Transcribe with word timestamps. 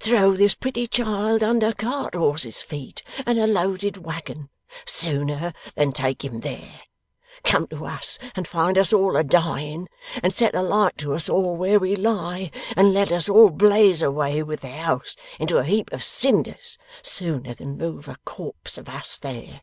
Throw 0.00 0.32
this 0.34 0.54
pretty 0.54 0.86
child 0.86 1.42
under 1.42 1.74
cart 1.74 2.14
horses 2.14 2.62
feet 2.62 3.02
and 3.26 3.38
a 3.38 3.46
loaded 3.46 3.98
waggon, 3.98 4.48
sooner 4.86 5.52
than 5.74 5.92
take 5.92 6.24
him 6.24 6.38
there. 6.40 6.80
Come 7.42 7.66
to 7.66 7.84
us 7.84 8.18
and 8.34 8.48
find 8.48 8.78
us 8.78 8.94
all 8.94 9.14
a 9.14 9.22
dying, 9.22 9.90
and 10.22 10.32
set 10.32 10.54
a 10.54 10.62
light 10.62 10.96
to 10.96 11.12
us 11.12 11.28
all 11.28 11.54
where 11.54 11.78
we 11.78 11.96
lie 11.96 12.50
and 12.74 12.94
let 12.94 13.12
us 13.12 13.28
all 13.28 13.50
blaze 13.50 14.00
away 14.00 14.42
with 14.42 14.60
the 14.62 14.70
house 14.70 15.16
into 15.38 15.58
a 15.58 15.64
heap 15.64 15.92
of 15.92 16.02
cinders 16.02 16.78
sooner 17.02 17.52
than 17.52 17.76
move 17.76 18.08
a 18.08 18.16
corpse 18.24 18.78
of 18.78 18.88
us 18.88 19.18
there! 19.18 19.60